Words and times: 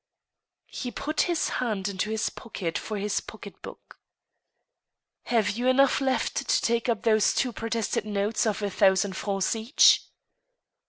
He 0.65 0.89
put 0.89 1.21
his 1.29 1.49
hand 1.61 1.87
into 1.87 2.09
his 2.09 2.31
pocket 2.31 2.75
for 2.75 2.97
his 2.97 3.19
pocket*book." 3.21 3.99
Have 5.25 5.51
you 5.51 5.67
enough 5.67 6.01
left 6.01 6.37
to 6.49 6.59
take 6.63 6.89
up 6.89 7.03
those 7.03 7.35
two 7.35 7.51
protested 7.53 8.03
notes, 8.03 8.47
of 8.47 8.63
a 8.63 8.71
thousand 8.71 9.15
francs 9.15 9.55
each? 9.55 10.01